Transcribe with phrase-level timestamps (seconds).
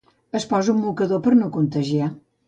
[0.37, 2.09] Es posa un mocador per no contagiar.